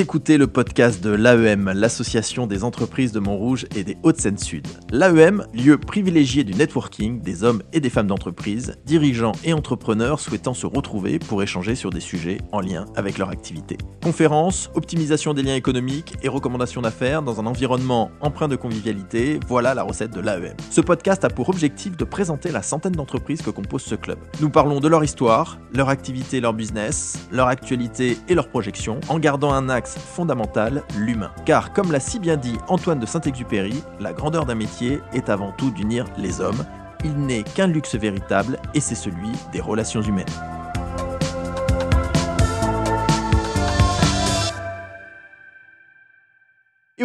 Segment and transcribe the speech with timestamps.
[0.00, 4.64] Écoutez le podcast de l'AEM, l'association des entreprises de Montrouge et des Hauts-de-Seine-Sud.
[4.92, 10.54] L'AEM, lieu privilégié du networking des hommes et des femmes d'entreprise, dirigeants et entrepreneurs souhaitant
[10.54, 13.76] se retrouver pour échanger sur des sujets en lien avec leur activité.
[14.00, 19.74] Conférences, optimisation des liens économiques et recommandations d'affaires dans un environnement empreint de convivialité, voilà
[19.74, 20.54] la recette de l'AEM.
[20.70, 24.20] Ce podcast a pour objectif de présenter la centaine d'entreprises que compose ce club.
[24.40, 29.18] Nous parlons de leur histoire, leur activité, leur business, leur actualité et leurs projections, en
[29.18, 31.30] gardant un axe fondamental, l'humain.
[31.44, 35.52] Car comme l'a si bien dit Antoine de Saint-Exupéry, la grandeur d'un métier est avant
[35.52, 36.64] tout d'unir les hommes.
[37.04, 40.26] Il n'est qu'un luxe véritable et c'est celui des relations humaines.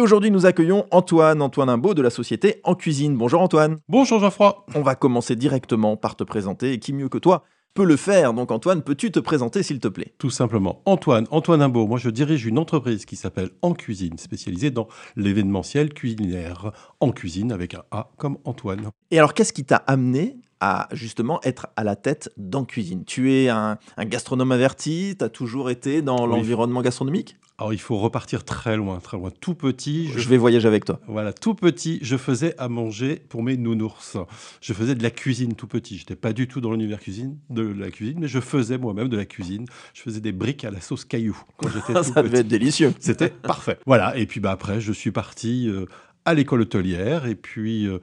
[0.04, 3.16] Aujourd'hui, nous accueillons Antoine, Antoine Imbeau de la société En Cuisine.
[3.16, 3.78] Bonjour Antoine.
[3.88, 4.64] Bonjour Geoffroy.
[4.74, 6.72] On va commencer directement par te présenter.
[6.74, 9.88] Et qui mieux que toi peut le faire Donc Antoine, peux-tu te présenter s'il te
[9.88, 10.14] plaît?
[10.18, 10.82] Tout simplement.
[10.84, 11.86] Antoine, Antoine Imbeau.
[11.86, 16.70] Moi, je dirige une entreprise qui s'appelle En Cuisine, spécialisée dans l'événementiel culinaire.
[17.00, 18.90] En cuisine avec un A comme Antoine.
[19.10, 23.04] Et alors, qu'est-ce qui t'a amené à justement être à la tête d'En Cuisine?
[23.06, 26.30] Tu es un, un gastronome averti, tu as toujours été dans Oui.
[26.30, 27.36] l'environnement gastronomique?
[27.56, 29.30] Alors, il faut repartir très loin, très loin.
[29.40, 30.98] Tout petit, Je vais voyager avec toi.
[31.06, 34.16] Voilà, tout petit, je faisais à manger pour mes nounours.
[34.60, 35.96] Je faisais de la cuisine tout petit.
[35.96, 39.08] Je n'étais pas du tout dans l'univers cuisine, de la cuisine, mais je faisais moi-même
[39.08, 39.66] de la cuisine.
[39.92, 42.92] Je faisais des briques à la sauce caillou quand j'étais Ça devait être délicieux.
[42.98, 43.78] C'était parfait.
[43.86, 45.86] Voilà, et puis bah, après, je suis parti euh,
[46.24, 48.00] à l'école hôtelière, et puis euh,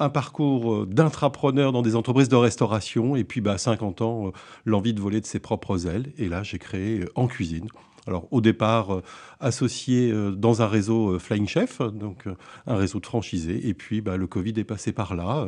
[0.00, 4.28] un parcours euh, d'intrapreneur dans des entreprises de restauration, et puis bah, à 50 ans,
[4.28, 4.30] euh,
[4.64, 6.12] l'envie de voler de ses propres ailes.
[6.18, 7.68] Et là, j'ai créé En Cuisine.
[8.10, 9.02] Alors au départ, euh,
[9.38, 12.24] associé euh, dans un réseau euh, Flying Chef, donc
[12.66, 15.46] un réseau de franchisés, et puis bah, le Covid est passé par là.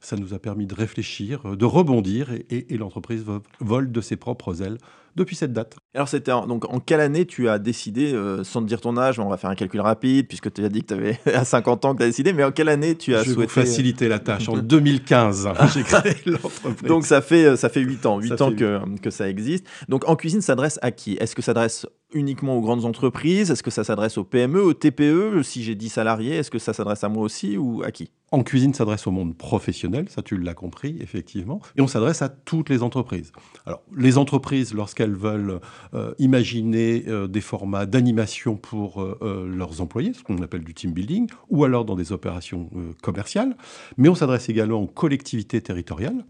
[0.00, 4.62] ça nous a permis de réfléchir, de rebondir, et, l'entreprise vo- vole de ses propres
[4.62, 4.78] ailes
[5.16, 5.76] depuis cette date.
[5.94, 8.96] Alors, c'était en- donc en quelle année tu as décidé, euh, sans te dire ton
[8.96, 11.44] âge, on va faire un calcul rapide, puisque tu as dit que tu avais à
[11.44, 13.34] 50 ans que tu as décidé, mais en quelle année tu as Je vais vous
[13.42, 13.60] souhaité.
[13.60, 14.48] euh, faciliter la tâche.
[14.48, 16.88] En 2015, j'ai créé l'entreprise.
[16.88, 19.66] Donc ça fait, euh, ça fait 8 ans, 8 Ça ans que, que ça existe.
[19.88, 21.16] Donc en cuisine s'adresse à qui?
[21.20, 23.50] Est-ce que ça s'adresse uniquement aux grandes entreprises?
[23.50, 26.72] Est-ce que ça s'adresse aux PME, aux TPE Si j'ai 10 salariés, est-ce que ça
[26.72, 28.10] s'adresse à moi aussi ou à qui?
[28.30, 31.60] En cuisine s'adresse au monde professionnel, ça tu l'as compris, effectivement.
[31.76, 33.32] Et on s'adresse à toutes les entreprises.
[33.64, 35.60] Alors, les entreprises, lorsqu'elles veulent
[35.94, 40.92] euh, imaginer euh, des formats d'animation pour euh, leurs employés, ce qu'on appelle du team
[40.92, 42.70] building, ou alors dans des opérations
[43.02, 43.56] commerciales,
[43.96, 46.24] mais on s'adresse également aux collectivités territoriales.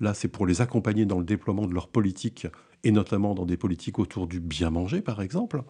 [0.00, 2.46] Là, c'est pour les accompagner dans le déploiement de leurs politiques
[2.84, 5.62] et notamment dans des politiques autour du bien manger, par exemple.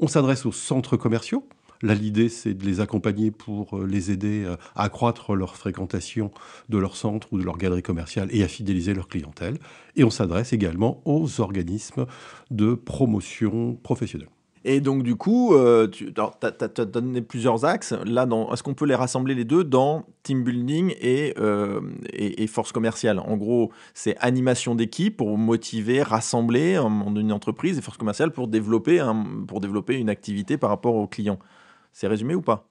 [0.00, 1.46] On s'adresse aux centres commerciaux.
[1.82, 6.30] Là, l'idée, c'est de les accompagner pour euh, les aider euh, à accroître leur fréquentation
[6.68, 9.58] de leur centre ou de leur galerie commerciale et à fidéliser leur clientèle.
[9.96, 12.06] Et on s'adresse également aux organismes
[12.50, 14.28] de promotion professionnelle.
[14.66, 17.92] Et donc du coup, euh, tu as, donné plusieurs axes.
[18.06, 21.34] Là, est-ce qu'on peut les rassembler les deux dans team building et,
[22.14, 23.18] et, force commerciale?
[23.18, 29.04] En gros, c'est animation d'équipe pour motiver, rassembler une entreprise et force commerciale pour développer,
[29.46, 31.38] pour développer une activité par rapport aux clients.
[31.94, 32.68] C'est résumé ou pas?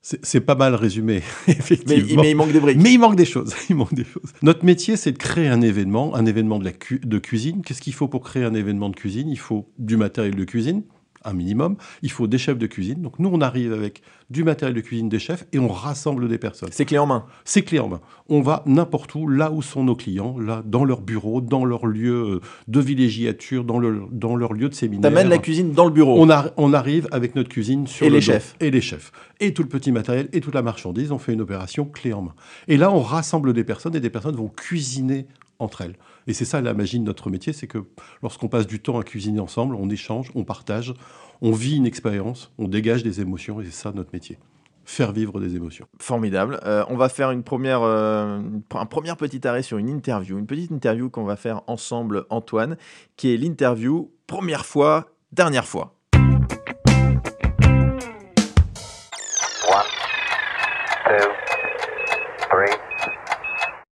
[0.00, 2.22] C'est pas mal résumé, mais, effectivement.
[2.22, 2.78] mais il manque des briques.
[2.80, 3.52] Mais il manque des choses.
[3.68, 4.32] Il manque des choses.
[4.42, 7.62] Notre métier, c'est de créer un événement, un événement de, la cu- de cuisine.
[7.62, 9.28] Qu'est-ce qu'il faut pour créer un événement de cuisine?
[9.28, 10.84] Il faut du matériel de cuisine,
[11.28, 11.76] un minimum.
[12.02, 13.02] Il faut des chefs de cuisine.
[13.02, 16.36] Donc nous, on arrive avec du matériel de cuisine des chefs et on rassemble des
[16.38, 16.68] personnes.
[16.72, 17.24] C'est clé en main.
[17.44, 18.00] C'est clé en main.
[18.28, 21.86] On va n'importe où, là où sont nos clients, là, dans leur bureau, dans leur
[21.86, 25.10] lieu euh, de villégiature, dans, le, dans leur lieu de séminaire.
[25.10, 26.16] T'amènes la cuisine dans le bureau.
[26.18, 28.26] On, a- on arrive avec notre cuisine sur Et le les dos.
[28.32, 28.54] chefs.
[28.60, 29.12] Et les chefs.
[29.40, 31.10] Et tout le petit matériel et toute la marchandise.
[31.10, 32.34] On fait une opération clé en main.
[32.66, 35.26] Et là, on rassemble des personnes et des personnes vont cuisiner
[35.58, 35.96] entre elles.
[36.26, 37.78] Et c'est ça la magie de notre métier, c'est que
[38.22, 40.94] lorsqu'on passe du temps à cuisiner ensemble, on échange, on partage,
[41.40, 44.38] on vit une expérience, on dégage des émotions et c'est ça notre métier.
[44.84, 45.86] Faire vivre des émotions.
[45.98, 46.60] Formidable.
[46.64, 48.40] Euh, on va faire une première, euh,
[48.74, 52.78] un premier petit arrêt sur une interview, une petite interview qu'on va faire ensemble, Antoine,
[53.16, 55.97] qui est l'interview première fois, dernière fois.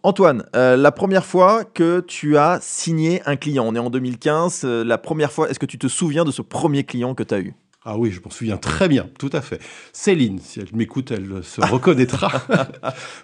[0.06, 4.62] Antoine, euh, la première fois que tu as signé un client, on est en 2015,
[4.64, 7.34] euh, la première fois, est-ce que tu te souviens de ce premier client que tu
[7.34, 7.56] as eu?
[7.84, 9.60] Ah oui, je m'en souviens très bien, tout à fait.
[9.94, 12.32] Céline, si elle m'écoute, elle se reconnaîtra.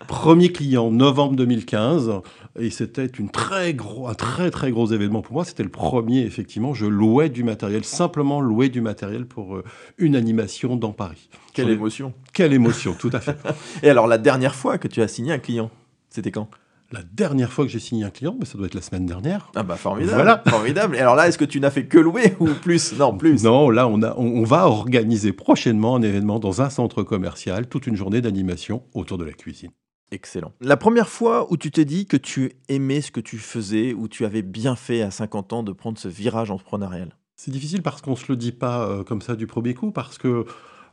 [0.07, 2.13] Premier client, novembre 2015,
[2.59, 5.45] et c'était une très gros, un très très gros événement pour moi.
[5.45, 6.73] C'était le premier, effectivement.
[6.73, 9.63] Je louais du matériel, simplement louais du matériel pour euh,
[9.99, 11.29] une animation dans Paris.
[11.53, 13.37] Quelle émotion Quelle émotion, tout à fait.
[13.83, 15.69] Et alors, la dernière fois que tu as signé un client,
[16.09, 16.49] c'était quand?
[16.91, 19.49] La dernière fois que j'ai signé un client, mais ça doit être la semaine dernière.
[19.55, 20.15] Ah bah formidable.
[20.15, 20.43] Voilà.
[20.47, 20.95] Formidable.
[20.97, 22.93] Et alors là, est-ce que tu n'as fait que louer ou plus?
[22.97, 23.43] Non, plus.
[23.43, 27.67] Non, là, on, a, on, on va organiser prochainement un événement dans un centre commercial,
[27.67, 29.71] toute une journée d'animation autour de la cuisine.
[30.11, 30.51] Excellent.
[30.59, 34.09] La première fois où tu t'es dit que tu aimais ce que tu faisais, où
[34.09, 37.15] tu avais bien fait à 50 ans de prendre ce virage entrepreneurial?
[37.37, 39.91] C'est difficile parce qu'on ne se le dit pas euh, comme ça du premier coup,
[39.91, 40.45] parce que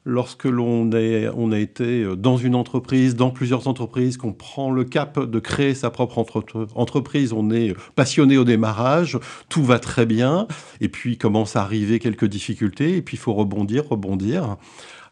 [0.04, 4.84] lorsque l'on on a été euh, dans une entreprise, dans plusieurs entreprises, qu'on prend le
[4.84, 9.18] cap de créer sa propre entre- entreprise, on est passionné au démarrage,
[9.48, 10.46] tout va très bien,
[10.80, 14.56] et puis commence à arriver quelques difficultés, et puis il faut rebondir, rebondir.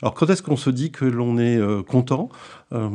[0.02, 2.28] Alors quand est-ce qu'on se dit que l'on est euh, content?
[2.72, 2.88] Euh,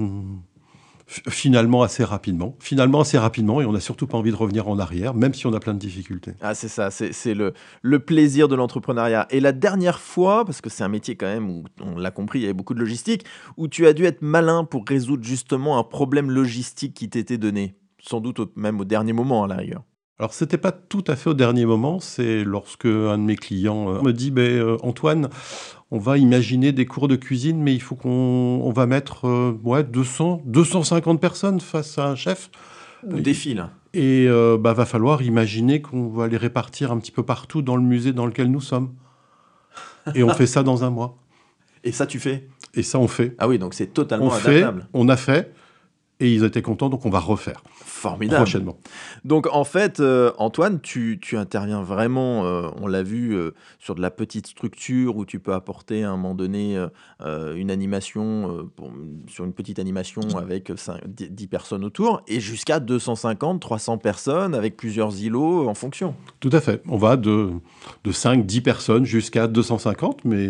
[1.30, 2.56] Finalement assez rapidement.
[2.60, 5.46] Finalement assez rapidement, et on n'a surtout pas envie de revenir en arrière, même si
[5.46, 6.34] on a plein de difficultés.
[6.40, 9.28] Ah, c'est ça, c'est le, plaisir de l'entrepreneuriat.
[9.30, 12.40] Et la dernière fois, parce que c'est un métier quand même où, on l'a compris,
[12.40, 13.26] il y avait beaucoup de logistique,
[13.58, 17.76] où tu as dû être malin pour résoudre justement un problème logistique qui t'était donné,
[18.00, 19.84] sans doute même au dernier moment à la rigueur.
[20.20, 22.00] Alors, c'était pas tout à fait au dernier moment.
[22.00, 25.30] C'est lorsque un de mes clients euh, me dit ben, euh, Antoine,
[25.92, 29.60] on va imaginer des cours de cuisine, mais il faut qu'on on va mettre euh,
[29.64, 32.50] ouais, 200, 250 personnes face à un chef.
[33.04, 33.68] Ou défile.
[33.94, 37.76] Et euh, bah, va falloir imaginer qu'on va les répartir un petit peu partout dans
[37.76, 38.94] le musée dans lequel nous sommes.
[40.16, 41.18] Et on fait ça dans un mois.
[41.84, 42.48] Et ça, tu fais?
[42.74, 43.36] Et ça, on fait.
[43.38, 45.54] Ah oui, donc c'est totalement On fait, on a fait,
[46.22, 48.44] et ils étaient contents, donc on va refaire Formidable.
[48.44, 48.78] prochainement.
[49.26, 53.96] Donc en fait, euh, Antoine, tu, tu interviens vraiment, euh, on l'a vu, euh, sur
[53.96, 56.78] de la petite structure où tu peux apporter à un moment donné
[57.56, 58.92] une animation, pour-
[59.28, 64.78] sur une petite animation avec 5, 10 personnes autour, et jusqu'à 250, 300 personnes avec
[64.78, 66.16] plusieurs îlots en fonction.
[66.40, 66.82] Tout à fait.
[66.88, 67.50] On va de,
[68.04, 70.50] de 5, 10 personnes jusqu'à 250, mais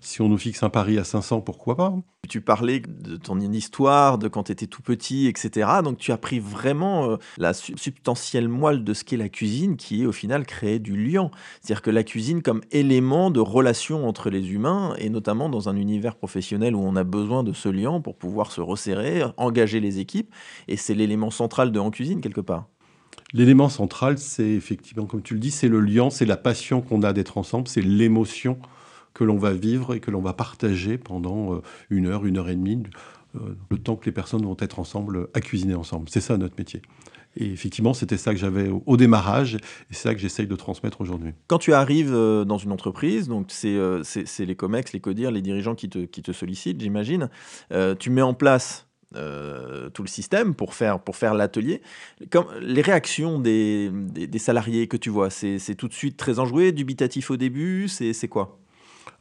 [0.00, 1.94] si on nous fixe un pari à 500, pourquoi pas
[2.28, 5.68] Tu parlais de ton histoire, de quand tu étais tout petit, etc.
[5.82, 9.76] Donc tu as pris vraiment euh, la su- substantielle moelle de ce qu'est la cuisine,
[9.76, 11.30] qui est au final créer du lien.
[11.60, 15.76] C'est-à-dire que la cuisine comme élément de relation entre les humains, et notamment dans un
[15.76, 19.98] univers professionnel où on a besoin de ce lien pour pouvoir se resserrer, engager les
[19.98, 20.32] équipes,
[20.68, 22.66] et c'est l'élément central de En Cuisine quelque part.
[23.34, 27.02] L'élément central, c'est effectivement, comme tu le dis, c'est le lien, c'est la passion qu'on
[27.02, 28.58] a d'être ensemble, c'est l'émotion
[29.12, 32.48] que l'on va vivre et que l'on va partager pendant euh, une heure, une heure
[32.48, 32.84] et demie,
[33.34, 36.08] le temps que les personnes vont être ensemble à cuisiner ensemble.
[36.08, 36.82] C'est ça notre métier.
[37.36, 39.58] Et effectivement, c'était ça que j'avais au, démarrage et
[39.90, 41.32] c'est ça que j'essaye de transmettre aujourd'hui.
[41.46, 45.30] Quand tu arrives euh, dans une entreprise, donc c'est euh, c'est- les COMEX, les CODIR,
[45.30, 47.28] les dirigeants qui te, qui te sollicitent, j'imagine,
[47.72, 48.86] euh, tu mets en place
[49.94, 51.80] tout le système pour faire, pour faire l'atelier.
[52.60, 56.72] Les réactions des, des- des salariés que tu vois, c'est tout de suite très enjoué,
[56.72, 58.58] dubitatif au début, c'est quoi?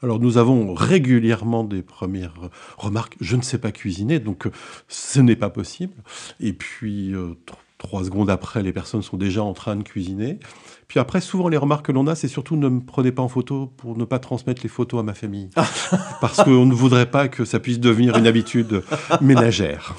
[0.01, 2.35] Alors nous avons régulièrement des premières
[2.77, 3.15] remarques.
[3.21, 4.51] Je ne sais pas cuisiner, donc euh,
[4.87, 5.95] ce n'est pas possible.
[6.39, 7.33] Et puis euh,
[7.77, 10.39] trois secondes après, les personnes sont déjà en train de cuisiner.
[10.87, 13.27] Puis après, souvent les remarques que l'on a, c'est surtout ne me prenez pas en
[13.27, 15.49] photo pour ne pas transmettre les photos à ma famille,
[16.21, 18.83] parce qu'on ne voudrait pas que ça puisse devenir une habitude
[19.21, 19.95] ménagère.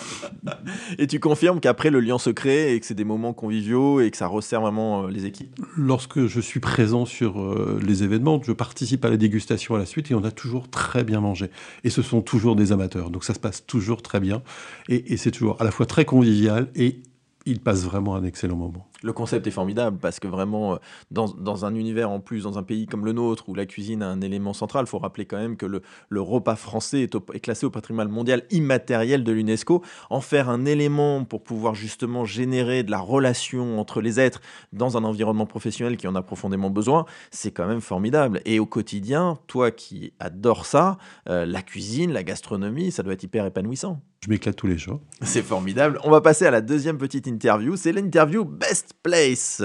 [0.98, 4.10] Et tu confirmes qu'après le lien se crée et que c'est des moments conviviaux et
[4.10, 5.54] que ça resserre vraiment euh, les équipes?
[5.76, 9.86] Lorsque je suis présent sur euh, les événements, je participe à la dégustation à la
[9.86, 11.50] suite et on a toujours très bien mangé.
[11.84, 14.42] Et ce sont toujours des amateurs, donc ça se passe toujours très bien.
[14.88, 17.02] Et, et c'est toujours à la fois très convivial et
[17.48, 18.87] il passe vraiment un excellent moment.
[19.04, 20.76] Le concept est formidable parce que vraiment, euh,
[21.10, 24.02] dans, dans un univers en plus, dans un pays comme le nôtre, où la cuisine
[24.02, 27.14] a un élément central, il faut rappeler quand même que le, le repas français est,
[27.14, 29.82] au- est classé au patrimoine mondial immatériel de l'UNESCO.
[30.10, 34.40] En faire un élément pour pouvoir justement générer de la relation entre les êtres
[34.72, 38.40] dans un environnement professionnel qui en a profondément besoin, c'est quand même formidable.
[38.46, 43.22] Et au quotidien, toi qui adores ça, euh, la cuisine, la gastronomie, ça doit être
[43.22, 44.00] hyper épanouissant.
[44.24, 45.00] Je m'éclate tous les jours.
[45.22, 46.00] C'est formidable.
[46.02, 47.76] On va passer à la deuxième petite interview.
[47.76, 49.62] C'est l'interview Best Place.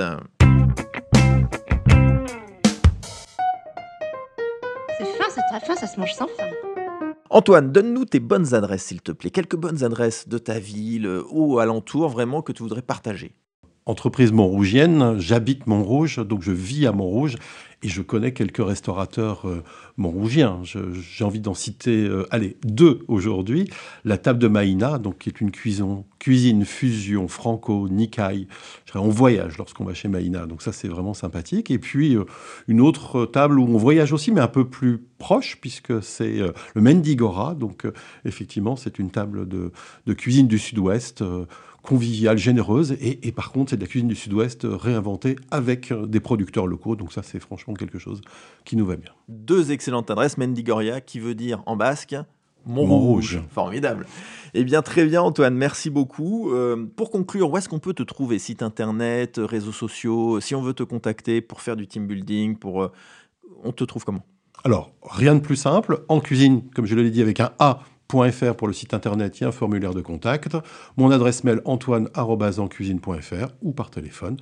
[4.98, 6.50] C'est fin, c'est très fin, ça se mange sans fin.
[7.30, 9.32] Antoine, donne-nous tes bonnes adresses, s'il te plaît.
[9.32, 13.36] Quelques bonnes adresses de ta ville euh, ou alentour, vraiment, que tu voudrais partager.
[13.85, 17.35] Entreprise montrougienne, j'habite Montrouge, donc je vis à Montrouge
[17.81, 19.61] et je connais quelques restaurateurs euh,
[19.97, 20.61] montrougiens.
[20.63, 23.69] J'ai envie d'en citer, euh, allez, deux aujourd'hui.
[24.05, 28.47] La table de Maïna, donc qui est une cuisine, cuisine fusion franco dirais,
[28.95, 31.69] On voyage lorsqu'on va chez Maïna, donc ça c'est vraiment sympathique.
[31.69, 32.23] Et puis euh,
[32.69, 36.81] une autre table où on voyage aussi, mais un peu plus proche, puisque c'est le
[36.81, 37.53] Mendigora.
[37.53, 37.85] Donc
[38.23, 39.73] effectivement, c'est une table de,
[40.05, 41.21] de cuisine du Sud-Ouest.
[41.83, 45.35] Euh, conviviale, généreuse, et, et par contre, c'est de la cuisine du Sud-Ouest euh, réinventée
[45.51, 46.95] avec euh, des producteurs locaux.
[46.95, 48.21] Donc ça, c'est franchement quelque chose
[48.65, 49.11] qui nous va bien.
[49.27, 50.37] Deux excellentes adresses.
[50.37, 52.15] Mendigoria, qui veut dire en basque
[52.65, 53.41] Montrouge.
[53.49, 54.05] Formidable.
[54.53, 56.51] Eh bien, très bien, Antoine, merci beaucoup.
[56.51, 58.39] Euh, pour conclure, où est-ce qu'on peut te trouver?
[58.39, 62.83] Site internet, réseaux sociaux Si on veut te contacter pour faire du team building, pour,
[62.83, 62.91] euh,
[63.63, 64.23] on te trouve comment?
[64.63, 66.05] Alors, rien de plus simple.
[66.07, 67.51] En cuisine, comme je l'ai dit, avec un
[68.13, 70.55] Pour le site internet, il y a un formulaire de contact.
[70.98, 74.38] Mon adresse mail antoine.encuisine.fr ou par téléphone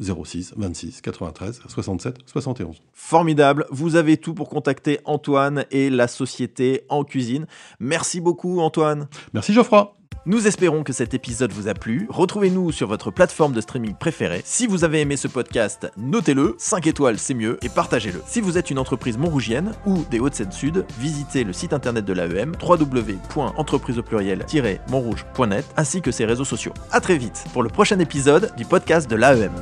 [0.00, 2.80] 06 26 93 67 71.
[2.92, 7.48] Formidable, vous avez tout pour contacter Antoine et la société en cuisine.
[7.80, 9.08] Merci beaucoup Antoine.
[9.34, 9.96] Merci Geoffroy.
[10.26, 12.06] Nous espérons que cet épisode vous a plu.
[12.10, 14.42] Retrouvez-nous sur votre plateforme de streaming préférée.
[14.44, 18.22] Si vous avez aimé ce podcast, notez-le, 5 étoiles c'est mieux, et partagez-le.
[18.26, 22.52] Si vous êtes une entreprise montrougienne ou des Hauts-de-Seine-Sud, visitez le site internet de l'AEM,
[22.62, 26.74] www.entreprise au pluriel-montrouge.net, ainsi que ses réseaux sociaux.
[26.92, 29.52] A très vite pour le prochain épisode du podcast de l'AEM.